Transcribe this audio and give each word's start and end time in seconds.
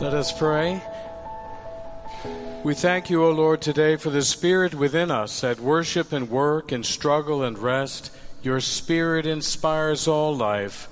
Let 0.00 0.14
us 0.14 0.30
pray. 0.30 0.80
We 2.62 2.74
thank 2.74 3.10
you, 3.10 3.24
O 3.24 3.32
Lord, 3.32 3.60
today 3.60 3.96
for 3.96 4.10
the 4.10 4.22
Spirit 4.22 4.72
within 4.72 5.10
us 5.10 5.42
at 5.42 5.58
worship 5.58 6.12
and 6.12 6.30
work 6.30 6.70
and 6.70 6.86
struggle 6.86 7.42
and 7.42 7.58
rest. 7.58 8.12
Your 8.40 8.60
Spirit 8.60 9.26
inspires 9.26 10.06
all 10.06 10.36
life, 10.36 10.88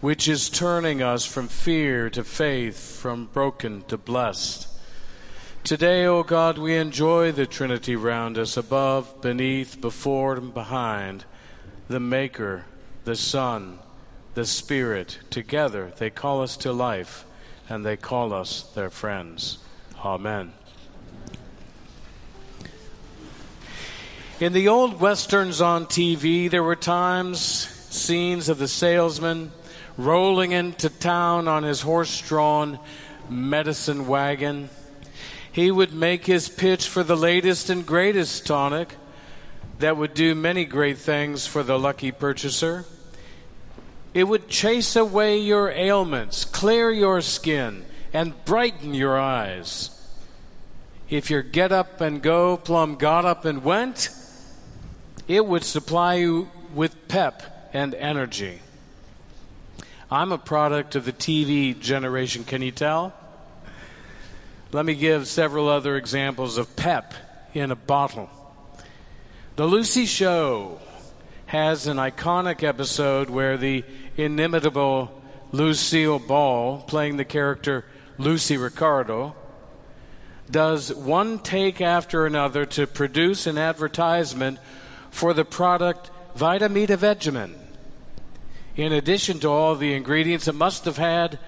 which 0.00 0.28
is 0.28 0.48
turning 0.48 1.02
us 1.02 1.24
from 1.26 1.48
fear 1.48 2.08
to 2.10 2.22
faith, 2.22 2.78
from 2.78 3.26
broken 3.26 3.82
to 3.88 3.96
blessed. 3.96 4.68
Today, 5.64 6.06
O 6.06 6.22
God, 6.22 6.56
we 6.56 6.76
enjoy 6.76 7.32
the 7.32 7.46
Trinity 7.46 7.96
round 7.96 8.38
us, 8.38 8.56
above, 8.56 9.20
beneath, 9.20 9.80
before, 9.80 10.36
and 10.36 10.54
behind. 10.54 11.24
The 11.88 11.98
Maker, 11.98 12.66
the 13.04 13.16
Son, 13.16 13.80
the 14.34 14.46
Spirit, 14.46 15.18
together 15.28 15.92
they 15.98 16.08
call 16.08 16.40
us 16.40 16.56
to 16.58 16.72
life 16.72 17.26
and 17.68 17.84
they 17.84 17.96
call 17.96 18.32
us 18.32 18.62
their 18.74 18.90
friends. 18.90 19.58
Amen. 20.04 20.52
In 24.40 24.52
the 24.52 24.68
old 24.68 25.00
westerns 25.00 25.60
on 25.60 25.86
TV, 25.86 26.50
there 26.50 26.62
were 26.62 26.76
times, 26.76 27.40
scenes 27.40 28.48
of 28.48 28.58
the 28.58 28.68
salesman 28.68 29.52
rolling 29.96 30.52
into 30.52 30.88
town 30.88 31.46
on 31.46 31.62
his 31.62 31.80
horse 31.80 32.20
drawn 32.20 32.78
medicine 33.30 34.06
wagon. 34.06 34.68
He 35.52 35.70
would 35.70 35.92
make 35.92 36.26
his 36.26 36.48
pitch 36.48 36.88
for 36.88 37.04
the 37.04 37.16
latest 37.16 37.70
and 37.70 37.86
greatest 37.86 38.44
tonic 38.44 38.96
that 39.78 39.96
would 39.96 40.14
do 40.14 40.34
many 40.34 40.64
great 40.64 40.98
things 40.98 41.46
for 41.46 41.62
the 41.62 41.78
lucky 41.78 42.10
purchaser. 42.10 42.84
It 44.14 44.28
would 44.28 44.48
chase 44.48 44.94
away 44.94 45.38
your 45.38 45.70
ailments, 45.70 46.44
clear 46.44 46.90
your 46.90 47.20
skin, 47.20 47.84
and 48.12 48.32
brighten 48.44 48.94
your 48.94 49.18
eyes. 49.18 49.90
If 51.10 51.30
your 51.30 51.42
get 51.42 51.72
up 51.72 52.00
and 52.00 52.22
go 52.22 52.56
plumb 52.56 52.94
got 52.94 53.24
up 53.24 53.44
and 53.44 53.64
went, 53.64 54.08
it 55.26 55.44
would 55.44 55.64
supply 55.64 56.14
you 56.14 56.48
with 56.72 57.08
pep 57.08 57.70
and 57.72 57.92
energy. 57.94 58.60
I'm 60.10 60.30
a 60.30 60.38
product 60.38 60.94
of 60.94 61.04
the 61.04 61.12
TV 61.12 61.78
generation, 61.78 62.44
can 62.44 62.62
you 62.62 62.70
tell? 62.70 63.12
Let 64.70 64.86
me 64.86 64.94
give 64.94 65.26
several 65.26 65.68
other 65.68 65.96
examples 65.96 66.56
of 66.56 66.76
pep 66.76 67.14
in 67.52 67.72
a 67.72 67.76
bottle. 67.76 68.30
The 69.56 69.66
Lucy 69.66 70.06
Show 70.06 70.80
has 71.54 71.86
an 71.86 71.98
iconic 71.98 72.64
episode 72.64 73.30
where 73.30 73.56
the 73.56 73.84
inimitable 74.16 75.22
Lucille 75.52 76.18
Ball, 76.18 76.78
playing 76.78 77.16
the 77.16 77.24
character 77.24 77.84
Lucy 78.18 78.56
Ricardo, 78.56 79.36
does 80.50 80.92
one 80.92 81.38
take 81.38 81.80
after 81.80 82.26
another 82.26 82.66
to 82.66 82.88
produce 82.88 83.46
an 83.46 83.56
advertisement 83.56 84.58
for 85.12 85.32
the 85.32 85.44
product 85.44 86.10
Vitameatavegamin. 86.36 87.54
In 88.74 88.92
addition 88.92 89.38
to 89.38 89.48
all 89.48 89.76
the 89.76 89.94
ingredients, 89.94 90.48
it 90.48 90.56
must 90.56 90.86
have 90.86 90.96
had 90.96 91.38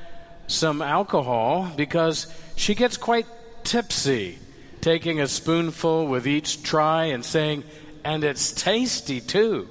some 0.46 0.82
alcohol 0.82 1.68
because 1.76 2.32
she 2.54 2.76
gets 2.76 2.96
quite 2.96 3.26
tipsy, 3.64 4.38
taking 4.80 5.20
a 5.20 5.26
spoonful 5.26 6.06
with 6.06 6.28
each 6.28 6.62
try 6.62 7.06
and 7.06 7.24
saying, 7.24 7.64
and 8.04 8.22
it's 8.22 8.52
tasty 8.52 9.20
too. 9.20 9.68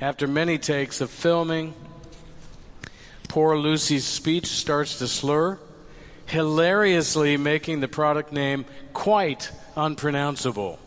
After 0.00 0.26
many 0.26 0.56
takes 0.56 1.02
of 1.02 1.10
filming, 1.10 1.74
poor 3.28 3.56
Lucy's 3.56 4.06
speech 4.06 4.46
starts 4.46 4.98
to 4.98 5.06
slur, 5.06 5.58
hilariously 6.24 7.36
making 7.36 7.80
the 7.80 7.88
product 7.88 8.32
name 8.32 8.64
quite 8.94 9.50
unpronounceable. 9.76 10.78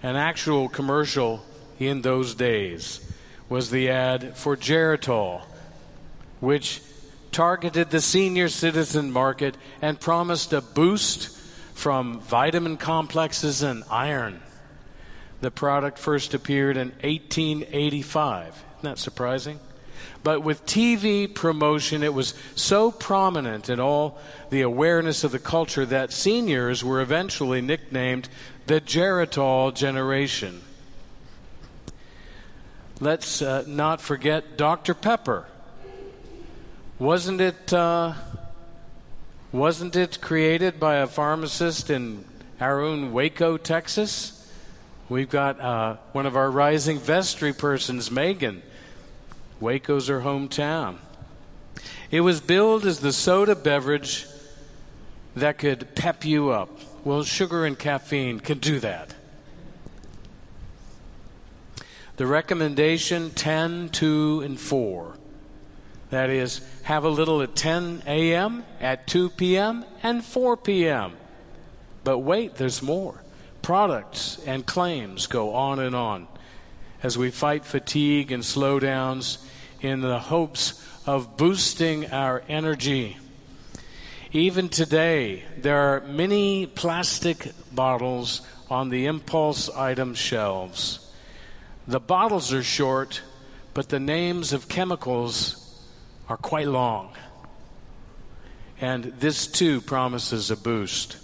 An 0.00 0.14
actual 0.14 0.68
commercial 0.68 1.44
in 1.80 2.02
those 2.02 2.36
days 2.36 3.00
was 3.48 3.70
the 3.70 3.90
ad 3.90 4.36
for 4.36 4.56
Geritol, 4.56 5.42
which 6.38 6.80
targeted 7.32 7.90
the 7.90 8.00
senior 8.00 8.48
citizen 8.48 9.10
market 9.10 9.56
and 9.80 9.98
promised 9.98 10.52
a 10.52 10.60
boost 10.60 11.36
from 11.74 12.20
vitamin 12.20 12.76
complexes 12.76 13.62
and 13.62 13.82
iron. 13.90 14.40
The 15.42 15.50
product 15.50 15.98
first 15.98 16.34
appeared 16.34 16.76
in 16.76 16.90
1885. 17.02 18.46
Isn't 18.46 18.64
that 18.82 18.98
surprising? 18.98 19.58
But 20.22 20.44
with 20.44 20.64
TV 20.66 21.32
promotion, 21.32 22.04
it 22.04 22.14
was 22.14 22.34
so 22.54 22.92
prominent 22.92 23.68
in 23.68 23.80
all 23.80 24.20
the 24.50 24.60
awareness 24.60 25.24
of 25.24 25.32
the 25.32 25.40
culture 25.40 25.84
that 25.84 26.12
seniors 26.12 26.84
were 26.84 27.00
eventually 27.00 27.60
nicknamed 27.60 28.28
the 28.66 28.80
Geritol 28.80 29.74
generation. 29.74 30.62
Let's 33.00 33.42
uh, 33.42 33.64
not 33.66 34.00
forget 34.00 34.56
Dr. 34.56 34.94
Pepper. 34.94 35.46
Wasn't 37.00 37.40
it, 37.40 37.72
uh, 37.72 38.12
wasn't 39.50 39.96
it 39.96 40.20
created 40.20 40.78
by 40.78 40.98
a 40.98 41.08
pharmacist 41.08 41.90
in 41.90 42.26
own 42.60 43.12
Waco, 43.12 43.56
Texas? 43.56 44.38
We've 45.12 45.28
got 45.28 45.60
uh, 45.60 45.96
one 46.12 46.24
of 46.24 46.36
our 46.36 46.50
rising 46.50 46.98
vestry 46.98 47.52
persons, 47.52 48.10
Megan. 48.10 48.62
Waco's 49.60 50.08
her 50.08 50.22
hometown. 50.22 50.96
It 52.10 52.22
was 52.22 52.40
billed 52.40 52.86
as 52.86 53.00
the 53.00 53.12
soda 53.12 53.54
beverage 53.54 54.26
that 55.36 55.58
could 55.58 55.94
pep 55.94 56.24
you 56.24 56.48
up. 56.48 56.70
Well, 57.04 57.24
sugar 57.24 57.66
and 57.66 57.78
caffeine 57.78 58.40
can 58.40 58.56
do 58.58 58.80
that. 58.80 59.14
The 62.16 62.26
recommendation 62.26 63.32
10, 63.32 63.90
2, 63.90 64.40
and 64.40 64.58
4. 64.58 65.14
That 66.08 66.30
is, 66.30 66.62
have 66.84 67.04
a 67.04 67.10
little 67.10 67.42
at 67.42 67.54
10 67.54 68.04
a.m., 68.06 68.64
at 68.80 69.06
2 69.08 69.28
p.m., 69.28 69.84
and 70.02 70.24
4 70.24 70.56
p.m. 70.56 71.12
But 72.02 72.20
wait, 72.20 72.54
there's 72.54 72.80
more 72.80 73.22
products 73.62 74.38
and 74.46 74.66
claims 74.66 75.26
go 75.26 75.54
on 75.54 75.78
and 75.78 75.94
on 75.94 76.26
as 77.02 77.16
we 77.16 77.30
fight 77.30 77.64
fatigue 77.64 78.30
and 78.30 78.42
slowdowns 78.42 79.38
in 79.80 80.00
the 80.00 80.18
hopes 80.18 80.84
of 81.06 81.36
boosting 81.36 82.10
our 82.12 82.42
energy. 82.48 83.16
Even 84.32 84.68
today, 84.68 85.44
there 85.58 85.76
are 85.76 86.00
many 86.00 86.66
plastic 86.66 87.52
bottles 87.72 88.40
on 88.70 88.88
the 88.88 89.06
impulse 89.06 89.68
item 89.68 90.14
shelves. 90.14 91.10
The 91.86 92.00
bottles 92.00 92.52
are 92.52 92.62
short, 92.62 93.20
but 93.74 93.88
the 93.88 94.00
names 94.00 94.52
of 94.52 94.68
chemicals 94.68 95.58
are 96.28 96.36
quite 96.36 96.68
long. 96.68 97.14
And 98.80 99.04
this 99.04 99.46
too 99.46 99.80
promises 99.80 100.50
a 100.50 100.56
boost. 100.56 101.16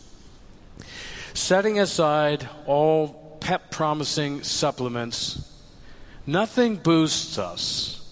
Setting 1.38 1.78
aside 1.78 2.46
all 2.66 3.38
pep 3.40 3.70
promising 3.70 4.42
supplements, 4.42 5.48
nothing 6.26 6.76
boosts 6.76 7.38
us 7.38 8.04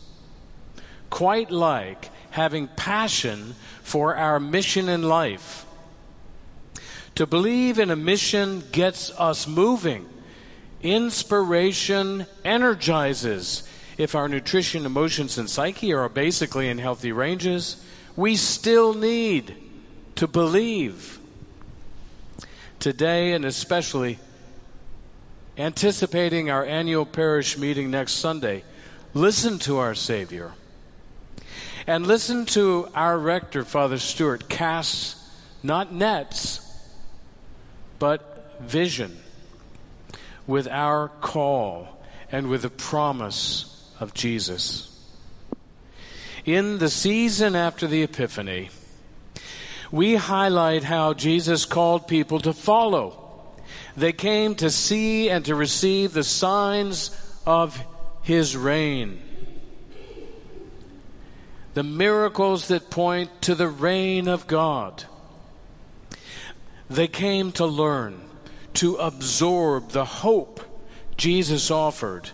quite 1.10 1.50
like 1.50 2.08
having 2.30 2.68
passion 2.68 3.56
for 3.82 4.14
our 4.14 4.38
mission 4.38 4.88
in 4.88 5.02
life. 5.02 5.66
To 7.16 7.26
believe 7.26 7.80
in 7.80 7.90
a 7.90 7.96
mission 7.96 8.62
gets 8.70 9.10
us 9.18 9.48
moving. 9.48 10.06
Inspiration 10.80 12.26
energizes. 12.44 13.68
If 13.98 14.14
our 14.14 14.28
nutrition, 14.28 14.86
emotions, 14.86 15.36
and 15.36 15.50
psyche 15.50 15.92
are 15.92 16.08
basically 16.08 16.68
in 16.68 16.78
healthy 16.78 17.10
ranges, 17.10 17.84
we 18.14 18.36
still 18.36 18.94
need 18.94 19.56
to 20.14 20.28
believe 20.28 21.18
today 22.86 23.32
and 23.32 23.44
especially 23.44 24.16
anticipating 25.58 26.50
our 26.50 26.64
annual 26.64 27.04
parish 27.04 27.58
meeting 27.58 27.90
next 27.90 28.12
Sunday, 28.12 28.62
listen 29.12 29.58
to 29.58 29.78
our 29.78 29.92
Savior. 29.92 30.52
And 31.88 32.06
listen 32.06 32.46
to 32.46 32.88
our 32.94 33.18
rector, 33.18 33.64
Father 33.64 33.98
Stewart, 33.98 34.48
cast 34.48 35.16
not 35.64 35.92
nets, 35.92 36.60
but 37.98 38.56
vision 38.60 39.16
with 40.46 40.68
our 40.68 41.08
call 41.08 41.88
and 42.30 42.48
with 42.48 42.62
the 42.62 42.70
promise 42.70 43.92
of 43.98 44.14
Jesus. 44.14 44.96
In 46.44 46.78
the 46.78 46.88
season 46.88 47.56
after 47.56 47.88
the 47.88 48.04
Epiphany, 48.04 48.70
we 49.90 50.16
highlight 50.16 50.84
how 50.84 51.14
Jesus 51.14 51.64
called 51.64 52.08
people 52.08 52.40
to 52.40 52.52
follow. 52.52 53.22
They 53.96 54.12
came 54.12 54.54
to 54.56 54.70
see 54.70 55.30
and 55.30 55.44
to 55.44 55.54
receive 55.54 56.12
the 56.12 56.24
signs 56.24 57.10
of 57.46 57.80
his 58.22 58.56
reign. 58.56 59.22
the 61.76 61.82
miracles 61.82 62.68
that 62.68 62.88
point 62.88 63.30
to 63.42 63.54
the 63.54 63.68
reign 63.68 64.28
of 64.28 64.46
God. 64.46 65.04
They 66.88 67.06
came 67.06 67.52
to 67.52 67.66
learn, 67.66 68.18
to 68.74 68.96
absorb 68.96 69.90
the 69.90 70.06
hope 70.06 70.62
Jesus 71.18 71.70
offered. 71.70 72.30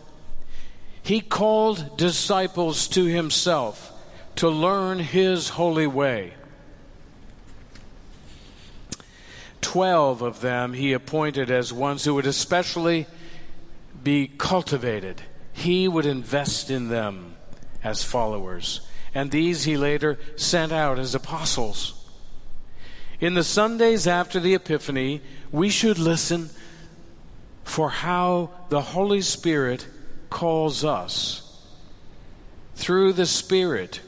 He 1.03 1.21
called 1.21 1.97
disciples 1.97 2.87
to 2.89 3.07
himself 3.07 3.91
to 4.37 4.49
learn 4.49 5.01
his 5.01 5.49
holy 5.49 5.89
way. 5.89 6.35
Twelve 9.63 10.21
of 10.21 10.43
them 10.43 10.75
he 10.75 10.93
appointed 10.93 11.51
as 11.51 11.73
ones 11.73 12.05
who 12.05 12.15
would 12.15 12.27
especially 12.27 13.07
be 14.03 14.29
cultivated. 14.29 15.23
He 15.55 15.89
would 15.89 16.05
invest 16.05 16.71
in 16.71 16.89
them 16.89 17.37
as 17.83 18.03
followers. 18.03 18.83
And 19.15 19.31
these 19.31 19.65
he 19.65 19.77
later 19.77 20.19
sent 20.37 20.73
out 20.73 20.99
as 20.99 21.15
apostles. 21.15 21.95
In 23.21 23.35
the 23.35 23.45
Sundays 23.45 24.07
after 24.07 24.41
the 24.41 24.55
Epiphany, 24.55 25.23
we 25.51 25.71
should 25.71 25.99
listen 25.99 26.51
for 27.63 27.89
how 27.89 28.51
the 28.69 28.81
Holy 28.81 29.21
Spirit 29.21 29.87
calls 30.29 30.85
us. 30.85 31.39
Through 32.75 33.13
the 33.13 33.27
Spirit, 33.27 34.01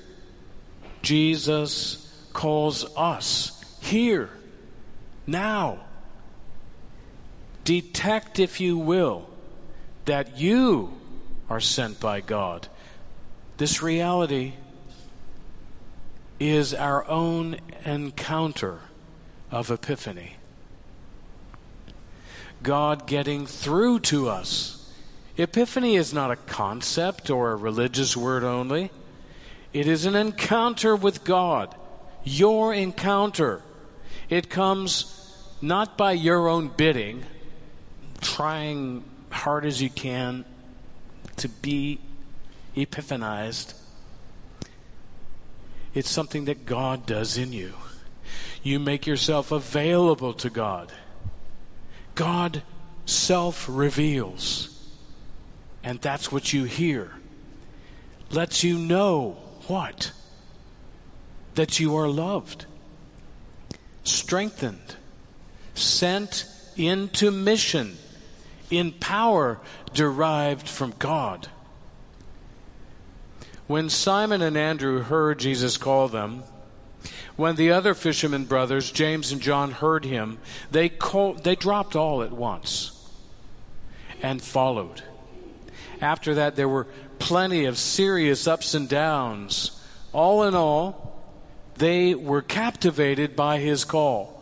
Jesus 1.03 2.13
calls 2.33 2.85
us 2.97 3.63
here, 3.81 4.31
now. 5.27 5.81
Detect, 7.65 8.39
if 8.39 8.61
you 8.61 8.77
will, 8.77 9.29
that 10.05 10.39
you 10.39 10.93
are 11.49 11.61
sent 11.61 11.99
by 12.01 12.21
God. 12.21 12.69
This 13.57 13.83
reality 13.83 14.55
is 16.41 16.75
our 16.75 17.07
own 17.09 17.59
encounter 17.85 18.81
of 19.51 19.71
Epiphany. 19.71 20.37
God 22.63 23.07
getting 23.07 23.47
through 23.47 24.01
to 24.01 24.29
us. 24.29 24.91
Epiphany 25.37 25.97
is 25.97 26.13
not 26.13 26.31
a 26.31 26.37
concept 26.37 27.31
or 27.31 27.53
a 27.53 27.57
religious 27.57 28.17
word 28.17 28.43
only. 28.43 28.91
It 29.73 29.87
is 29.87 30.07
an 30.07 30.17
encounter 30.17 30.97
with 30.97 31.25
God. 31.25 31.75
Your 32.25 32.73
encounter. 32.73 33.63
It 34.29 34.49
comes 34.49 35.14
not 35.65 35.97
by 35.97 36.13
your 36.13 36.47
own 36.47 36.69
bidding, 36.69 37.25
trying 38.21 39.03
hard 39.31 39.65
as 39.65 39.81
you 39.81 39.89
can 39.89 40.45
to 41.37 41.49
be 41.49 41.99
epiphanized. 42.77 43.73
It's 45.95 46.11
something 46.11 46.45
that 46.45 46.67
God 46.67 47.07
does 47.07 47.39
in 47.39 47.53
you. 47.53 47.73
You 48.63 48.79
make 48.79 49.07
yourself 49.07 49.53
available 49.53 50.35
to 50.35 50.51
God. 50.51 50.93
God 52.15 52.63
self 53.07 53.67
reveals. 53.67 54.71
And 55.83 55.99
that's 56.01 56.31
what 56.31 56.53
you 56.53 56.65
hear. 56.65 57.13
Lets 58.31 58.65
you 58.65 58.77
know 58.79 59.39
what? 59.67 60.13
That 61.55 61.81
you 61.81 61.97
are 61.97 62.09
loved, 62.09 62.67
strengthened, 64.03 64.97
sent 65.75 66.47
into 66.77 67.31
mission 67.31 67.97
in 68.71 68.93
power 68.93 69.61
derived 69.93 70.69
from 70.69 70.95
God. 70.99 71.49
When 73.67 73.89
Simon 73.89 74.43
and 74.43 74.57
Andrew 74.57 75.01
heard 75.01 75.39
Jesus 75.39 75.77
call 75.77 76.09
them, 76.09 76.43
when 77.37 77.57
the 77.57 77.73
other 77.73 77.95
fishermen 77.95 78.45
brothers, 78.45 78.91
James 78.91 79.33
and 79.33 79.41
John, 79.41 79.73
heard 79.73 80.05
him, 80.05 80.39
they, 80.71 80.89
called, 80.89 81.43
they 81.45 81.57
dropped 81.57 81.97
all 81.97 82.23
at 82.23 82.33
once 82.33 82.93
and 84.23 84.41
followed. 84.41 85.03
After 86.01 86.35
that, 86.35 86.57
there 86.57 86.69
were 86.69 86.87
plenty 87.19 87.65
of 87.65 87.79
serious 87.79 88.47
ups 88.47 88.75
and 88.75 88.89
downs. 88.89 89.81
All 90.13 90.45
in 90.45 90.55
all, 90.55 91.25
they 91.77 92.15
were 92.15 92.43
captivated 92.43 93.35
by 93.35 93.59
his 93.59 93.85
call 93.85 94.34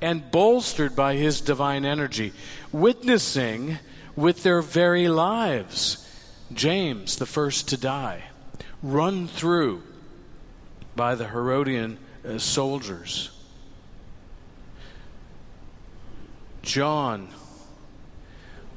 and 0.00 0.30
bolstered 0.30 0.96
by 0.96 1.16
his 1.16 1.40
divine 1.40 1.84
energy, 1.84 2.32
witnessing 2.72 3.78
with 4.16 4.42
their 4.42 4.62
very 4.62 5.08
lives. 5.08 6.06
James, 6.52 7.16
the 7.16 7.26
first 7.26 7.68
to 7.68 7.76
die, 7.76 8.24
run 8.82 9.28
through 9.28 9.82
by 10.96 11.14
the 11.14 11.28
Herodian 11.28 11.98
uh, 12.26 12.38
soldiers. 12.38 13.30
John 16.62 17.28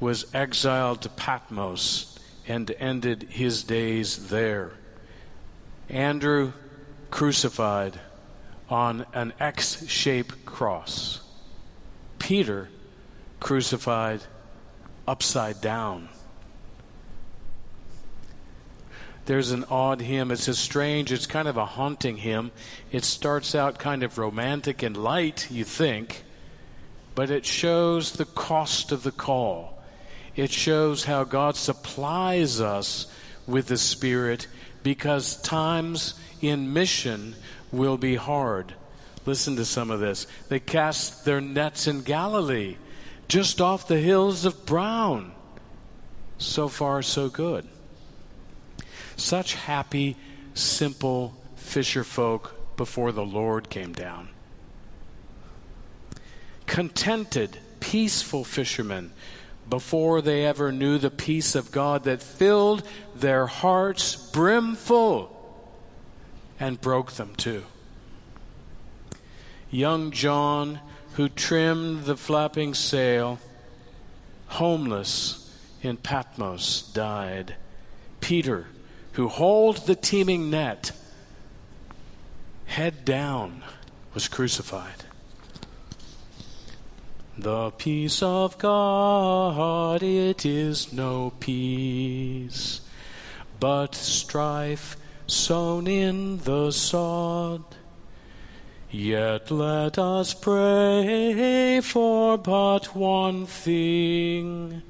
was 0.00 0.26
exiled 0.34 1.02
to 1.02 1.08
Patmos 1.08 2.18
and 2.46 2.70
ended 2.78 3.26
his 3.30 3.62
days 3.62 4.28
there. 4.28 4.72
Andrew 5.88 6.52
crucified 7.10 7.98
on 8.68 9.06
an 9.12 9.32
X 9.38 9.86
shaped 9.88 10.44
cross. 10.44 11.20
Peter 12.18 12.68
crucified 13.40 14.22
upside 15.06 15.60
down. 15.60 16.08
There's 19.26 19.52
an 19.52 19.64
odd 19.70 20.00
hymn. 20.02 20.30
It's 20.30 20.48
a 20.48 20.54
strange, 20.54 21.10
it's 21.10 21.26
kind 21.26 21.48
of 21.48 21.56
a 21.56 21.64
haunting 21.64 22.18
hymn. 22.18 22.52
It 22.92 23.04
starts 23.04 23.54
out 23.54 23.78
kind 23.78 24.02
of 24.02 24.18
romantic 24.18 24.82
and 24.82 24.96
light, 24.96 25.50
you 25.50 25.64
think, 25.64 26.24
but 27.14 27.30
it 27.30 27.46
shows 27.46 28.12
the 28.12 28.26
cost 28.26 28.92
of 28.92 29.02
the 29.02 29.12
call. 29.12 29.82
It 30.36 30.50
shows 30.50 31.04
how 31.04 31.24
God 31.24 31.56
supplies 31.56 32.60
us 32.60 33.06
with 33.46 33.68
the 33.68 33.78
Spirit 33.78 34.46
because 34.82 35.40
times 35.40 36.14
in 36.42 36.72
mission 36.72 37.34
will 37.74 37.96
be 37.96 38.16
hard. 38.16 38.74
Listen 39.26 39.56
to 39.56 39.64
some 39.64 39.90
of 39.90 40.00
this. 40.00 40.26
They 40.48 40.60
cast 40.60 41.24
their 41.24 41.40
nets 41.40 41.86
in 41.86 42.02
Galilee, 42.02 42.76
just 43.28 43.60
off 43.60 43.88
the 43.88 43.98
hills 43.98 44.44
of 44.44 44.66
Brown. 44.66 45.32
So 46.38 46.68
far, 46.68 47.02
so 47.02 47.28
good. 47.28 47.66
Such 49.16 49.54
happy, 49.54 50.16
simple 50.54 51.34
fisher 51.56 52.04
folk 52.04 52.76
before 52.76 53.12
the 53.12 53.24
Lord 53.24 53.70
came 53.70 53.92
down. 53.92 54.28
Contented, 56.66 57.58
peaceful 57.80 58.44
fishermen 58.44 59.12
before 59.68 60.20
they 60.20 60.44
ever 60.44 60.72
knew 60.72 60.98
the 60.98 61.10
peace 61.10 61.54
of 61.54 61.70
God 61.70 62.04
that 62.04 62.22
filled 62.22 62.82
their 63.14 63.46
hearts 63.46 64.16
brimful 64.16 65.30
and 66.60 66.80
broke 66.80 67.12
them 67.12 67.34
too. 67.36 67.64
Young 69.74 70.12
John, 70.12 70.78
who 71.14 71.28
trimmed 71.28 72.04
the 72.04 72.16
flapping 72.16 72.74
sail, 72.74 73.40
homeless 74.46 75.52
in 75.82 75.96
Patmos, 75.96 76.82
died. 76.92 77.56
Peter, 78.20 78.68
who 79.14 79.26
hauled 79.26 79.78
the 79.78 79.96
teeming 79.96 80.48
net, 80.48 80.92
head 82.66 83.04
down, 83.04 83.64
was 84.14 84.28
crucified. 84.28 85.06
The 87.36 87.72
peace 87.72 88.22
of 88.22 88.56
God, 88.58 90.04
it 90.04 90.46
is 90.46 90.92
no 90.92 91.32
peace, 91.40 92.80
but 93.58 93.96
strife 93.96 94.96
sown 95.26 95.88
in 95.88 96.38
the 96.38 96.70
sod. 96.70 97.64
Yet 98.94 99.50
let 99.50 99.98
us 99.98 100.34
pray 100.34 101.80
for 101.80 102.38
but 102.38 102.94
one 102.94 103.44
thing 103.44 104.82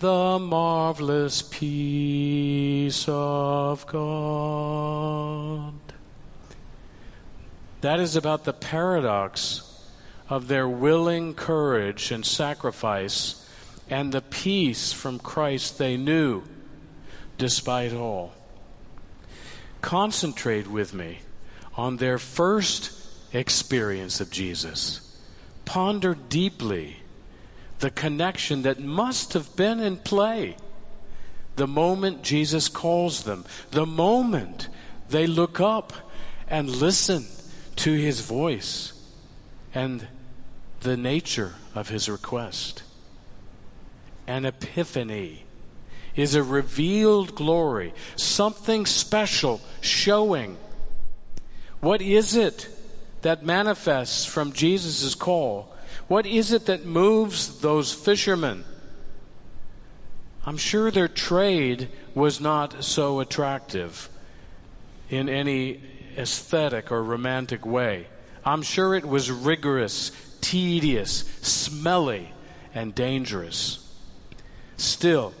the 0.00 0.38
marvelous 0.40 1.42
peace 1.42 3.04
of 3.06 3.86
God. 3.86 5.74
That 7.82 8.00
is 8.00 8.16
about 8.16 8.42
the 8.42 8.52
paradox 8.52 9.62
of 10.28 10.48
their 10.48 10.68
willing 10.68 11.34
courage 11.34 12.10
and 12.10 12.26
sacrifice 12.26 13.48
and 13.88 14.10
the 14.10 14.22
peace 14.22 14.92
from 14.92 15.20
Christ 15.20 15.78
they 15.78 15.96
knew 15.96 16.42
despite 17.38 17.92
all. 17.92 18.32
Concentrate 19.82 20.66
with 20.66 20.92
me 20.92 21.20
on 21.78 21.96
their 21.96 22.18
first 22.18 22.92
experience 23.32 24.20
of 24.20 24.30
Jesus. 24.30 25.18
Ponder 25.64 26.14
deeply 26.14 26.96
the 27.78 27.90
connection 27.90 28.62
that 28.62 28.80
must 28.80 29.32
have 29.32 29.56
been 29.56 29.80
in 29.80 29.96
play 29.96 30.56
the 31.58 31.66
moment 31.66 32.22
Jesus 32.22 32.68
calls 32.68 33.24
them, 33.24 33.44
the 33.72 33.84
moment 33.84 34.68
They 35.08 35.26
look 35.26 35.58
up 35.58 35.92
and 36.48 36.68
listen 36.68 37.24
to 37.76 37.92
his 37.92 38.20
voice 38.20 38.92
and 39.74 40.06
the 40.80 40.96
nature 40.96 41.54
of 41.74 41.88
his 41.88 42.08
request. 42.08 42.82
An 44.26 44.44
epiphany 44.44 45.44
is 46.14 46.34
a 46.34 46.42
revealed 46.42 47.34
glory, 47.34 47.94
something 48.16 48.84
special 48.86 49.60
showing. 49.80 50.58
What 51.80 52.02
is 52.02 52.34
it 52.34 52.68
that 53.22 53.44
manifests 53.44 54.24
from 54.24 54.52
Jesus' 54.52 55.14
call? 55.14 55.74
What 56.08 56.26
is 56.26 56.52
it 56.52 56.66
that 56.66 56.84
moves 56.84 57.60
those 57.60 57.92
fishermen? 57.92 58.64
I'm 60.44 60.56
sure 60.56 60.90
their 60.90 61.08
trade 61.08 61.88
was 62.14 62.40
not 62.40 62.82
so 62.82 63.20
attractive 63.20 64.08
in 65.10 65.28
any 65.28 65.80
aesthetic 66.16 66.90
or 66.90 67.02
romantic 67.02 67.64
way. 67.64 68.06
I'm 68.44 68.62
sure 68.62 68.94
it 68.94 69.04
was 69.04 69.30
rigorous, 69.30 70.10
tedious, 70.40 71.24
smelly, 71.42 72.32
and 72.74 72.94
dangerous. 72.94 73.84
Still, 74.76 75.34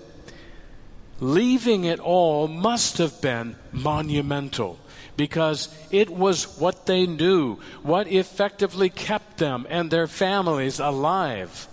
leaving 1.20 1.84
it 1.84 2.00
all 2.00 2.48
must 2.48 2.98
have 2.98 3.20
been 3.20 3.56
monumental 3.72 4.78
because 5.18 5.68
it 5.90 6.08
was 6.08 6.58
what 6.58 6.86
they 6.86 7.04
knew, 7.04 7.56
what 7.82 8.06
effectively 8.06 8.88
kept 8.88 9.36
them 9.38 9.66
and 9.68 9.90
their 9.90 10.06
families 10.06 10.78
alive. 10.78 11.66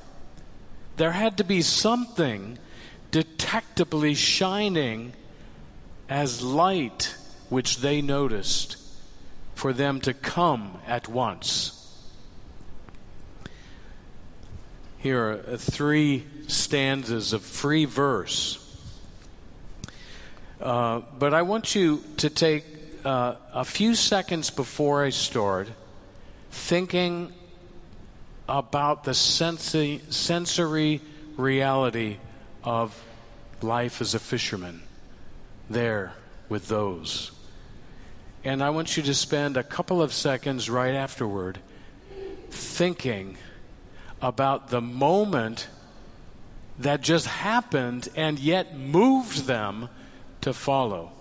There 0.98 1.12
had 1.12 1.38
to 1.38 1.44
be 1.44 1.62
something 1.62 2.58
detectably 3.12 4.16
shining 4.16 5.14
as 6.10 6.42
light 6.42 7.16
which 7.50 7.78
they 7.78 8.02
noticed 8.02 8.78
for 9.54 9.72
them 9.74 10.02
to 10.02 10.14
come 10.14 10.80
at 10.88 11.08
once. 11.08 11.72
Here 14.98 15.24
are 15.24 15.58
three 15.58 16.26
stanzas 16.48 17.32
of 17.32 17.44
free 17.44 17.86
verse. 17.86 18.60
Uh, 20.60 21.02
but 21.20 21.36
I 21.36 21.44
want 21.44 21.76
you 21.76 22.04
to 22.18 22.30
take 22.32 22.75
uh, 23.06 23.36
a 23.54 23.64
few 23.64 23.94
seconds 23.96 24.50
before 24.50 25.04
I 25.04 25.12
start 25.12 25.70
thinking 26.50 27.32
about 28.50 29.04
the 29.04 29.14
sensi- 29.14 30.02
sensory 30.10 31.02
reality 31.38 32.18
of 32.64 33.00
life 33.62 34.02
as 34.02 34.16
a 34.16 34.20
fisherman 34.20 34.82
there 35.70 36.14
with 36.50 36.68
those. 36.68 37.32
And 38.44 38.64
I 38.64 38.70
want 38.72 38.98
you 38.98 39.04
to 39.04 39.14
spend 39.14 39.58
a 39.58 39.64
couple 39.64 40.02
of 40.02 40.14
seconds 40.14 40.70
right 40.70 40.94
afterward 40.94 41.60
thinking 42.50 43.38
about 44.22 44.70
the 44.70 44.82
moment 44.82 45.68
that 46.80 47.02
just 47.02 47.28
happened 47.28 48.10
and 48.16 48.40
yet 48.40 48.78
moved 48.78 49.46
them 49.46 49.90
to 50.42 50.54
follow. 50.54 51.12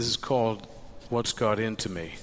This 0.00 0.08
is 0.08 0.16
called 0.16 0.66
What's 1.10 1.34
Got 1.34 1.60
Into 1.60 1.90
Me. 1.90 2.14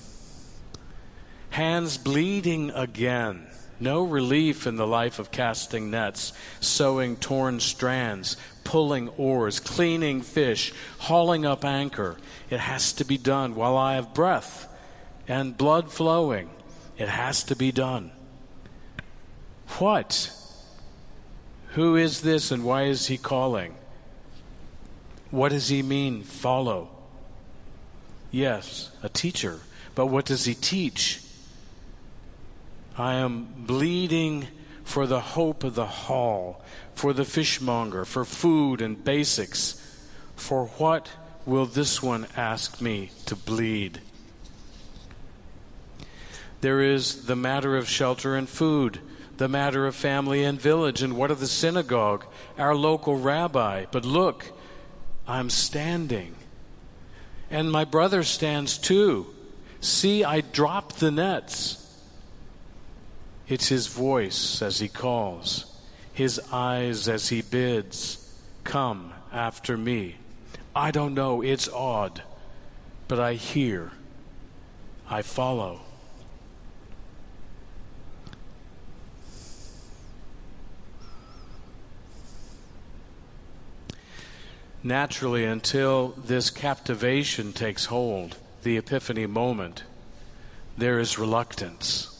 Hands 1.51 1.95
bleeding 1.99 2.71
again. 2.71 3.45
No 3.79 4.01
relief 4.03 4.65
in 4.65 4.77
the 4.77 4.87
life 4.87 5.19
of 5.19 5.29
casting 5.29 5.91
nets, 5.91 6.33
sewing 6.59 7.17
torn 7.17 7.59
strands, 7.59 8.35
pulling 8.63 9.09
oars, 9.09 9.59
cleaning 9.59 10.23
fish, 10.23 10.73
hauling 10.97 11.45
up 11.45 11.63
anchor. 11.63 12.17
It 12.49 12.61
has 12.61 12.93
to 12.93 13.05
be 13.05 13.19
done 13.19 13.53
while 13.53 13.77
I 13.77 13.93
have 13.93 14.11
breath 14.11 14.67
and 15.27 15.55
blood 15.55 15.91
flowing. 15.91 16.49
It 16.97 17.09
has 17.09 17.43
to 17.43 17.55
be 17.55 17.71
done. 17.71 18.09
What? 19.77 20.31
Who 21.73 21.95
is 21.95 22.21
this 22.21 22.49
and 22.49 22.63
why 22.63 22.85
is 22.85 23.05
he 23.05 23.19
calling? 23.19 23.75
What 25.29 25.49
does 25.49 25.69
he 25.69 25.83
mean, 25.83 26.23
follow? 26.23 26.96
Yes, 28.31 28.91
a 29.03 29.09
teacher. 29.09 29.59
But 29.95 30.07
what 30.07 30.25
does 30.25 30.45
he 30.45 30.53
teach? 30.53 31.21
I 32.97 33.15
am 33.15 33.47
bleeding 33.57 34.47
for 34.83 35.05
the 35.05 35.19
hope 35.19 35.63
of 35.63 35.75
the 35.75 35.85
haul, 35.85 36.61
for 36.95 37.13
the 37.13 37.25
fishmonger, 37.25 38.05
for 38.05 38.25
food 38.25 38.81
and 38.81 39.03
basics. 39.03 39.81
For 40.35 40.67
what 40.77 41.09
will 41.45 41.65
this 41.65 42.01
one 42.01 42.27
ask 42.35 42.81
me 42.81 43.11
to 43.25 43.35
bleed? 43.35 44.01
There 46.61 46.81
is 46.81 47.25
the 47.25 47.35
matter 47.35 47.77
of 47.77 47.87
shelter 47.87 48.35
and 48.35 48.49
food, 48.49 48.99
the 49.37 49.47
matter 49.47 49.85
of 49.85 49.95
family 49.95 50.43
and 50.43 50.59
village, 50.59 51.03
and 51.03 51.15
what 51.15 51.29
of 51.29 51.39
the 51.39 51.47
synagogue, 51.47 52.25
our 52.57 52.75
local 52.75 53.15
rabbi. 53.15 53.85
But 53.91 54.05
look, 54.05 54.51
I'm 55.27 55.49
standing. 55.49 56.35
And 57.49 57.71
my 57.71 57.85
brother 57.85 58.23
stands 58.23 58.77
too. 58.77 59.27
See, 59.79 60.23
I 60.23 60.41
drop 60.41 60.93
the 60.93 61.11
nets. 61.11 61.83
It's 63.47 63.69
his 63.69 63.87
voice 63.87 64.61
as 64.61 64.79
he 64.79 64.89
calls, 64.89 65.73
his 66.11 66.41
eyes 66.51 67.07
as 67.07 67.29
he 67.29 67.41
bids, 67.41 68.23
Come 68.65 69.13
after 69.31 69.77
me. 69.77 70.17
I 70.75 70.91
don't 70.91 71.13
know, 71.13 71.41
it's 71.41 71.69
odd, 71.69 72.21
but 73.07 73.19
I 73.19 73.33
hear, 73.33 73.91
I 75.09 75.21
follow. 75.21 75.81
Naturally, 84.83 85.43
until 85.43 86.09
this 86.09 86.49
captivation 86.49 87.51
takes 87.51 87.85
hold, 87.85 88.37
the 88.63 88.77
epiphany 88.77 89.25
moment, 89.25 89.83
there 90.77 90.99
is 90.99 91.17
reluctance. 91.17 92.13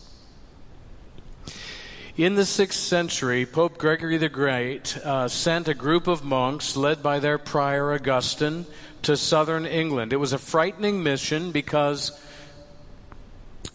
In 2.17 2.33
the 2.33 2.45
sixth 2.45 2.79
century, 2.79 3.45
Pope 3.45 3.77
Gregory 3.77 4.17
the 4.17 4.27
Great 4.27 4.97
uh, 4.97 5.27
sent 5.27 5.67
a 5.67 5.75
group 5.75 6.07
of 6.07 6.23
monks 6.23 6.75
led 6.75 7.03
by 7.03 7.19
their 7.19 7.37
prior 7.37 7.93
Augustine 7.93 8.65
to 9.03 9.15
southern 9.15 9.67
England. 9.67 10.11
It 10.11 10.17
was 10.17 10.33
a 10.33 10.39
frightening 10.39 11.03
mission 11.03 11.51
because 11.51 12.19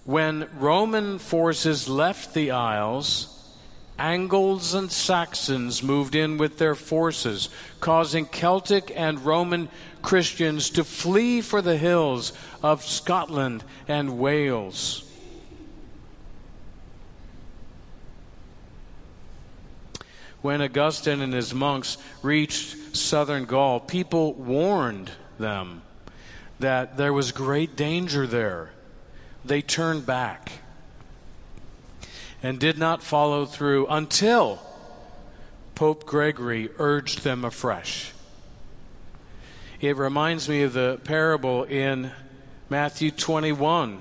when 0.04 0.48
Roman 0.58 1.20
forces 1.20 1.88
left 1.88 2.34
the 2.34 2.50
Isles, 2.50 3.31
Angles 4.02 4.74
and 4.74 4.90
Saxons 4.90 5.80
moved 5.80 6.16
in 6.16 6.36
with 6.36 6.58
their 6.58 6.74
forces, 6.74 7.48
causing 7.78 8.26
Celtic 8.26 8.92
and 8.96 9.24
Roman 9.24 9.68
Christians 10.02 10.70
to 10.70 10.82
flee 10.82 11.40
for 11.40 11.62
the 11.62 11.76
hills 11.76 12.32
of 12.64 12.84
Scotland 12.84 13.62
and 13.86 14.18
Wales. 14.18 15.08
when 20.42 20.60
Augustine 20.60 21.22
and 21.22 21.32
his 21.32 21.54
monks 21.54 21.96
reached 22.20 22.96
southern 22.96 23.44
Gaul, 23.44 23.78
people 23.78 24.34
warned 24.34 25.12
them 25.38 25.82
that 26.58 26.96
there 26.96 27.12
was 27.12 27.30
great 27.30 27.76
danger 27.76 28.26
there. 28.26 28.72
They 29.44 29.62
turned 29.62 30.04
back 30.04 30.61
and 32.42 32.58
did 32.58 32.76
not 32.76 33.02
follow 33.02 33.46
through 33.46 33.86
until 33.86 34.60
Pope 35.74 36.04
Gregory 36.04 36.68
urged 36.78 37.22
them 37.22 37.44
afresh. 37.44 38.12
It 39.80 39.96
reminds 39.96 40.48
me 40.48 40.62
of 40.62 40.72
the 40.72 41.00
parable 41.04 41.64
in 41.64 42.12
Matthew 42.68 43.10
21 43.10 44.00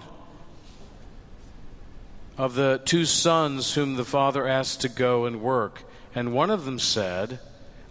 of 2.37 2.55
the 2.55 2.81
two 2.85 3.05
sons 3.05 3.75
whom 3.75 3.95
the 3.95 4.05
father 4.05 4.47
asked 4.47 4.81
to 4.81 4.89
go 4.89 5.25
and 5.25 5.41
work. 5.41 5.83
And 6.15 6.33
one 6.33 6.49
of 6.49 6.65
them 6.65 6.79
said, 6.79 7.39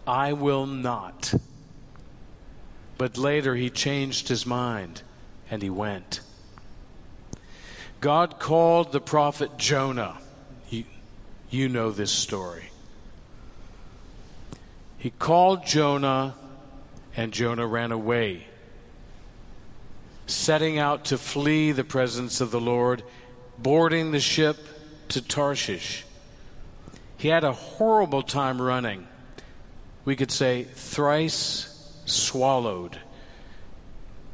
I 0.07 0.33
will 0.33 0.67
not. 0.67 1.35
But 2.99 3.17
later 3.17 3.55
he 3.55 3.71
changed 3.71 4.29
his 4.29 4.45
mind 4.45 5.03
and 5.51 5.63
he 5.63 5.71
went. 5.71 6.21
God 8.01 8.39
called 8.39 8.93
the 8.93 9.01
prophet 9.01 9.57
Jonah. 9.57 10.19
You, 11.51 11.69
know 11.69 11.91
this 11.91 12.13
story. 12.13 12.71
He 14.99 15.11
called 15.11 15.67
Jonah, 15.67 16.35
and 17.17 17.33
Jonah 17.33 17.67
ran 17.67 17.91
away, 17.91 18.47
setting 20.27 20.79
out 20.79 21.07
to 21.07 21.19
flee 21.19 21.73
the 21.73 21.85
presence 21.85 22.41
of 22.41 22.51
the 22.51 22.61
Lord, 22.61 23.03
boarding 23.59 24.13
the 24.13 24.21
ship 24.21 24.59
to 25.09 25.21
Tarshish. 25.21 26.05
He 27.17 27.29
had 27.29 27.45
a 27.45 27.53
horrible 27.53 28.23
time 28.23 28.63
running. 28.63 29.07
We 30.05 30.17
could 30.17 30.31
say 30.31 30.65
thrice 30.65 31.67
swallowed. 32.07 32.99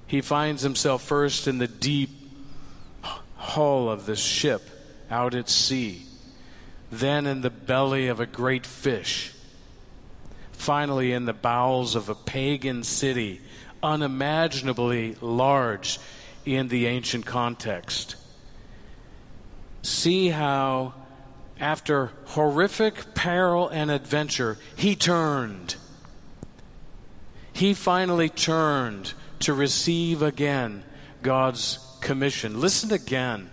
He 0.07 0.21
finds 0.21 0.63
himself 0.63 1.03
first 1.03 1.49
in 1.49 1.59
the 1.59 1.67
deep 1.67 2.11
hull 3.37 3.91
of 3.91 4.07
the 4.07 4.17
ship 4.17 4.63
out 5.11 5.35
at 5.35 5.49
sea, 5.49 6.06
then 6.91 7.27
in 7.27 7.41
the 7.41 7.51
belly 7.51 8.09
of 8.09 8.21
a 8.21 8.27
great 8.27 8.67
fish, 8.67 9.33
finally 10.53 11.13
in 11.13 11.25
the 11.25 11.33
bowels 11.33 11.95
of 11.95 12.09
a 12.09 12.15
pagan 12.15 12.83
city, 12.83 13.41
unimaginably 13.83 15.17
large 15.21 15.99
in 16.45 16.69
the 16.69 16.87
ancient 16.87 17.27
context. 17.27 18.17
See 19.83 20.29
how, 20.29 20.95
after 21.61 22.13
horrific 22.27 23.15
peril 23.15 23.69
and 23.69 23.91
adventure, 23.91 24.59
he 24.77 24.97
turned. 24.97 25.77
He 27.53 27.75
finally 27.75 28.29
turned 28.29 29.15
to 29.41 29.55
receive 29.55 30.23
again 30.23 30.85
God's 31.23 31.79
commission. 32.01 32.61
Listen 32.61 32.93
again 32.93 33.51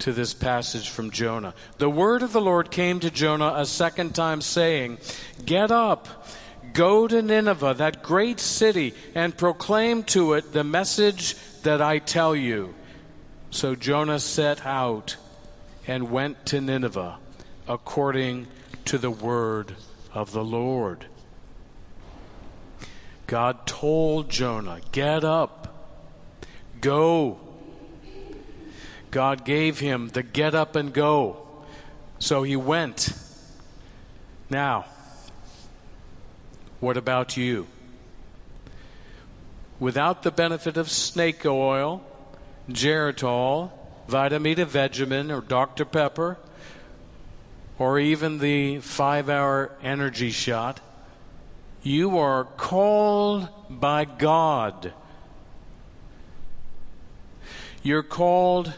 to 0.00 0.12
this 0.12 0.34
passage 0.34 0.88
from 0.88 1.10
Jonah. 1.10 1.54
The 1.78 1.90
word 1.90 2.22
of 2.22 2.32
the 2.32 2.40
Lord 2.40 2.70
came 2.70 3.00
to 3.00 3.10
Jonah 3.10 3.54
a 3.56 3.66
second 3.66 4.14
time, 4.14 4.40
saying, 4.40 4.98
Get 5.44 5.70
up, 5.70 6.26
go 6.72 7.06
to 7.06 7.22
Nineveh, 7.22 7.74
that 7.74 8.02
great 8.02 8.40
city, 8.40 8.94
and 9.14 9.36
proclaim 9.36 10.02
to 10.04 10.34
it 10.34 10.52
the 10.52 10.64
message 10.64 11.36
that 11.62 11.80
I 11.80 11.98
tell 11.98 12.34
you. 12.34 12.74
So 13.50 13.74
Jonah 13.74 14.18
set 14.18 14.66
out 14.66 15.16
and 15.86 16.10
went 16.10 16.46
to 16.46 16.60
Nineveh 16.60 17.18
according 17.68 18.46
to 18.86 18.98
the 18.98 19.10
word 19.10 19.74
of 20.12 20.32
the 20.32 20.44
Lord. 20.44 21.06
God 23.26 23.66
told 23.66 24.28
Jonah, 24.28 24.80
Get 24.92 25.24
up, 25.24 25.88
go 26.80 27.40
God 29.14 29.44
gave 29.44 29.78
him 29.78 30.08
the 30.08 30.24
get 30.24 30.56
up 30.56 30.74
and 30.74 30.92
go. 30.92 31.46
So 32.18 32.42
he 32.42 32.56
went. 32.56 33.16
Now, 34.50 34.86
what 36.80 36.96
about 36.96 37.36
you? 37.36 37.68
Without 39.78 40.24
the 40.24 40.32
benefit 40.32 40.76
of 40.76 40.90
snake 40.90 41.46
oil, 41.46 42.02
Geritol, 42.68 43.70
Vitameatavegamin, 44.08 45.30
or 45.30 45.42
Dr. 45.42 45.84
Pepper, 45.84 46.36
or 47.78 48.00
even 48.00 48.38
the 48.38 48.80
five 48.80 49.28
hour 49.28 49.70
energy 49.80 50.32
shot, 50.32 50.80
you 51.84 52.18
are 52.18 52.42
called 52.42 53.48
by 53.70 54.06
God. 54.06 54.92
You're 57.84 58.02
called 58.02 58.72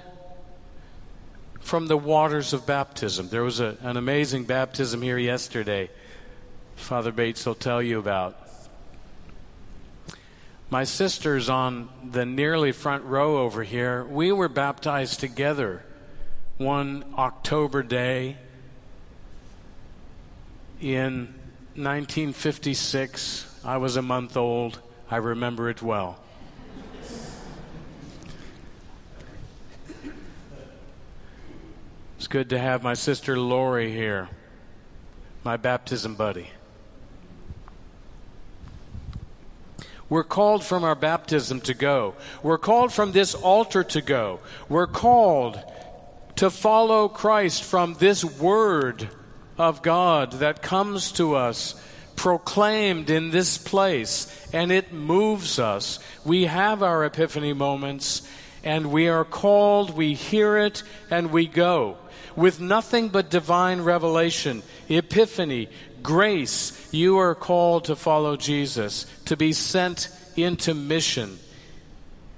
from 1.66 1.88
the 1.88 1.96
waters 1.96 2.52
of 2.52 2.64
baptism. 2.64 3.28
There 3.28 3.42
was 3.42 3.58
a, 3.58 3.76
an 3.80 3.96
amazing 3.96 4.44
baptism 4.44 5.02
here 5.02 5.18
yesterday, 5.18 5.90
Father 6.76 7.10
Bates 7.10 7.44
will 7.44 7.56
tell 7.56 7.82
you 7.82 7.98
about. 7.98 8.38
My 10.70 10.84
sister's 10.84 11.48
on 11.48 11.88
the 12.08 12.24
nearly 12.24 12.70
front 12.70 13.02
row 13.02 13.38
over 13.38 13.64
here. 13.64 14.04
We 14.04 14.30
were 14.30 14.48
baptized 14.48 15.18
together 15.18 15.82
one 16.56 17.04
October 17.18 17.82
day 17.82 18.36
in 20.80 21.34
1956. 21.74 23.60
I 23.64 23.78
was 23.78 23.96
a 23.96 24.02
month 24.02 24.36
old. 24.36 24.78
I 25.10 25.16
remember 25.16 25.68
it 25.68 25.82
well. 25.82 26.20
It's 32.26 32.32
good 32.32 32.50
to 32.50 32.58
have 32.58 32.82
my 32.82 32.94
sister 32.94 33.38
Lori 33.38 33.92
here, 33.92 34.28
my 35.44 35.56
baptism 35.56 36.16
buddy. 36.16 36.50
We're 40.08 40.24
called 40.24 40.64
from 40.64 40.82
our 40.82 40.96
baptism 40.96 41.60
to 41.60 41.74
go. 41.74 42.16
We're 42.42 42.58
called 42.58 42.92
from 42.92 43.12
this 43.12 43.36
altar 43.36 43.84
to 43.84 44.02
go. 44.02 44.40
We're 44.68 44.88
called 44.88 45.62
to 46.34 46.50
follow 46.50 47.08
Christ 47.08 47.62
from 47.62 47.94
this 47.94 48.24
word 48.24 49.08
of 49.56 49.82
God 49.82 50.32
that 50.40 50.62
comes 50.62 51.12
to 51.12 51.36
us 51.36 51.80
proclaimed 52.16 53.08
in 53.08 53.30
this 53.30 53.56
place 53.56 54.26
and 54.52 54.72
it 54.72 54.92
moves 54.92 55.60
us. 55.60 56.00
We 56.24 56.46
have 56.46 56.82
our 56.82 57.04
epiphany 57.04 57.52
moments 57.52 58.22
and 58.64 58.90
we 58.90 59.06
are 59.06 59.24
called, 59.24 59.90
we 59.90 60.14
hear 60.14 60.56
it, 60.56 60.82
and 61.08 61.30
we 61.30 61.46
go 61.46 61.98
with 62.36 62.60
nothing 62.60 63.08
but 63.08 63.30
divine 63.30 63.80
revelation, 63.80 64.62
epiphany, 64.88 65.68
grace, 66.02 66.88
you 66.92 67.18
are 67.18 67.34
called 67.34 67.86
to 67.86 67.96
follow 67.96 68.36
Jesus, 68.36 69.06
to 69.24 69.36
be 69.36 69.52
sent 69.52 70.08
into 70.36 70.74
mission. 70.74 71.38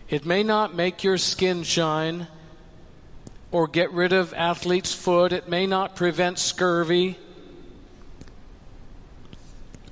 It 0.08 0.24
may 0.24 0.42
not 0.42 0.74
make 0.74 1.04
your 1.04 1.18
skin 1.18 1.64
shine 1.64 2.28
or 3.50 3.66
get 3.66 3.92
rid 3.92 4.12
of 4.12 4.32
athlete's 4.34 4.94
foot. 4.94 5.32
It 5.32 5.48
may 5.48 5.66
not 5.66 5.96
prevent 5.96 6.38
scurvy 6.38 7.18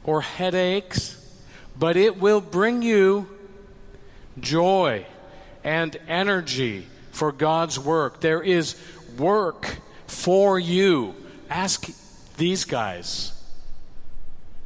or 0.05 0.21
headaches, 0.21 1.21
but 1.79 1.97
it 1.97 2.19
will 2.19 2.41
bring 2.41 2.83
you 2.83 3.29
joy 4.39 5.05
and 5.65 5.97
energy 6.09 6.87
for 7.11 7.33
God's 7.33 7.79
work. 7.79 8.21
There 8.21 8.43
is 8.43 8.77
work 9.19 9.79
for 10.07 10.59
you. 10.59 11.15
Ask 11.49 11.89
these 12.37 12.65
guys. 12.65 13.33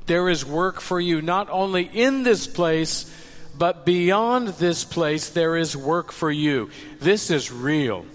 There 0.06 0.28
is 0.28 0.44
work 0.44 0.80
for 0.80 1.00
you, 1.00 1.22
not 1.22 1.48
only 1.50 1.84
in 1.84 2.24
this 2.24 2.46
place, 2.46 3.12
but 3.56 3.84
beyond 3.84 4.48
this 4.48 4.84
place, 4.84 5.28
there 5.28 5.56
is 5.56 5.76
work 5.76 6.12
for 6.12 6.30
you. 6.30 6.70
This 6.98 7.30
is 7.30 7.52
real. 7.52 8.06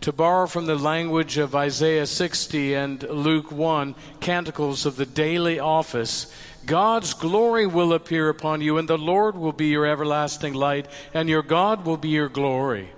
To 0.00 0.12
borrow 0.12 0.48
from 0.48 0.66
the 0.66 0.74
language 0.74 1.38
of 1.38 1.54
Isaiah 1.54 2.06
60 2.06 2.74
and 2.74 3.02
Luke 3.04 3.52
1, 3.52 3.94
canticles 4.18 4.84
of 4.86 4.96
the 4.96 5.06
daily 5.06 5.60
office, 5.60 6.32
God's 6.66 7.14
glory 7.14 7.66
will 7.66 7.92
appear 7.92 8.28
upon 8.28 8.60
you, 8.60 8.78
and 8.78 8.88
the 8.88 8.98
Lord 8.98 9.36
will 9.36 9.52
be 9.52 9.66
your 9.66 9.86
everlasting 9.86 10.54
light, 10.54 10.86
and 11.14 11.28
your 11.28 11.42
God 11.42 11.84
will 11.84 11.96
be 11.96 12.08
your 12.08 12.28
glory. 12.28 12.90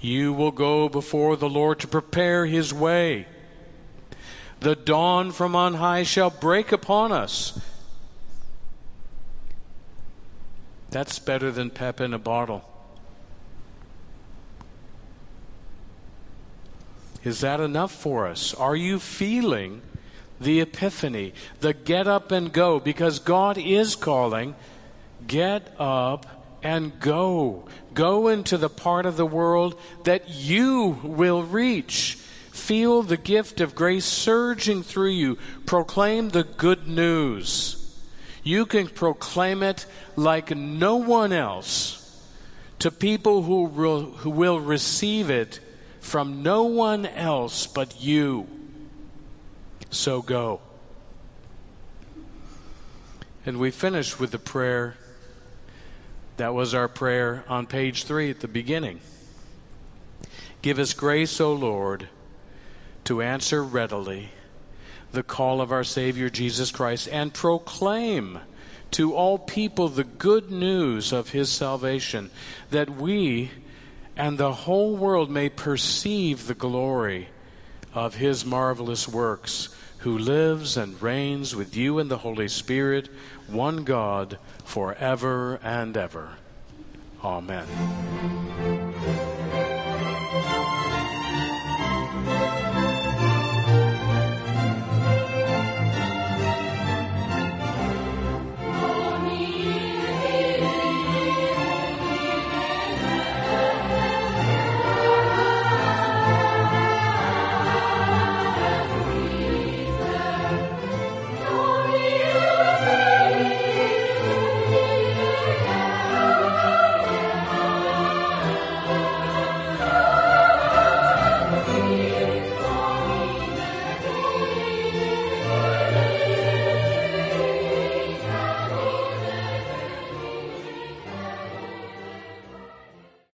You 0.00 0.32
will 0.32 0.50
go 0.50 0.88
before 0.88 1.36
the 1.36 1.48
Lord 1.48 1.80
to 1.80 1.88
prepare 1.88 2.46
his 2.46 2.72
way. 2.72 3.26
The 4.60 4.74
dawn 4.74 5.32
from 5.32 5.54
on 5.54 5.74
high 5.74 6.02
shall 6.02 6.30
break 6.30 6.72
upon 6.72 7.12
us. 7.12 7.60
That's 10.90 11.18
better 11.18 11.50
than 11.50 11.70
pep 11.70 12.00
in 12.00 12.14
a 12.14 12.18
bottle. 12.18 12.64
Is 17.22 17.40
that 17.40 17.60
enough 17.60 17.92
for 17.92 18.26
us? 18.26 18.54
Are 18.54 18.74
you 18.74 18.98
feeling 18.98 19.82
the 20.40 20.60
epiphany, 20.60 21.34
the 21.60 21.74
get 21.74 22.06
up 22.06 22.32
and 22.32 22.50
go? 22.50 22.80
Because 22.80 23.18
God 23.18 23.58
is 23.58 23.94
calling, 23.94 24.54
get 25.26 25.74
up 25.78 26.39
and 26.62 26.98
go. 27.00 27.66
Go 27.94 28.28
into 28.28 28.56
the 28.56 28.68
part 28.68 29.06
of 29.06 29.16
the 29.16 29.26
world 29.26 29.78
that 30.04 30.28
you 30.28 30.98
will 31.02 31.42
reach. 31.42 32.14
Feel 32.52 33.02
the 33.02 33.16
gift 33.16 33.60
of 33.60 33.74
grace 33.74 34.04
surging 34.04 34.82
through 34.82 35.10
you. 35.10 35.38
Proclaim 35.66 36.30
the 36.30 36.44
good 36.44 36.86
news. 36.86 37.76
You 38.42 38.66
can 38.66 38.88
proclaim 38.88 39.62
it 39.62 39.86
like 40.16 40.54
no 40.56 40.96
one 40.96 41.32
else 41.32 41.96
to 42.78 42.90
people 42.90 43.42
who 43.42 43.64
will, 43.64 44.02
who 44.02 44.30
will 44.30 44.60
receive 44.60 45.30
it 45.30 45.60
from 46.00 46.42
no 46.42 46.64
one 46.64 47.06
else 47.06 47.66
but 47.66 48.00
you. 48.00 48.46
So 49.90 50.22
go. 50.22 50.60
And 53.44 53.58
we 53.58 53.70
finish 53.70 54.18
with 54.18 54.30
the 54.30 54.38
prayer 54.38 54.96
that 56.40 56.54
was 56.54 56.72
our 56.72 56.88
prayer 56.88 57.44
on 57.48 57.66
page 57.66 58.04
three 58.04 58.30
at 58.30 58.40
the 58.40 58.48
beginning. 58.48 58.98
Give 60.62 60.78
us 60.78 60.94
grace, 60.94 61.38
O 61.38 61.52
Lord, 61.52 62.08
to 63.04 63.20
answer 63.20 63.62
readily 63.62 64.30
the 65.12 65.22
call 65.22 65.60
of 65.60 65.70
our 65.70 65.84
Savior 65.84 66.30
Jesus 66.30 66.70
Christ 66.70 67.10
and 67.12 67.34
proclaim 67.34 68.38
to 68.92 69.14
all 69.14 69.36
people 69.36 69.90
the 69.90 70.04
good 70.04 70.50
news 70.50 71.12
of 71.12 71.28
his 71.28 71.50
salvation, 71.50 72.30
that 72.70 72.88
we 72.88 73.50
and 74.16 74.38
the 74.38 74.52
whole 74.52 74.96
world 74.96 75.30
may 75.30 75.50
perceive 75.50 76.46
the 76.46 76.54
glory 76.54 77.28
of 77.92 78.14
his 78.14 78.46
marvelous 78.46 79.06
works, 79.06 79.68
who 79.98 80.16
lives 80.16 80.78
and 80.78 81.02
reigns 81.02 81.54
with 81.54 81.76
you 81.76 81.98
in 81.98 82.08
the 82.08 82.16
Holy 82.16 82.48
Spirit, 82.48 83.10
one 83.52 83.84
God, 83.84 84.38
forever 84.64 85.58
and 85.62 85.96
ever. 85.96 86.30
Amen. 87.22 88.69